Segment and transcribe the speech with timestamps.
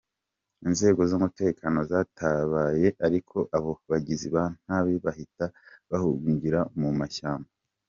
[0.67, 5.45] Inzego z’umutekano zatabaye ariko abo bagizi ba nabo bahita
[5.89, 7.49] bahungira mu mashyamba.